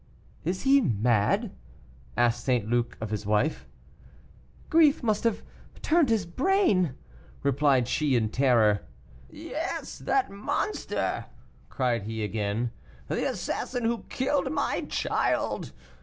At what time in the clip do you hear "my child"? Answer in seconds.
14.51-15.71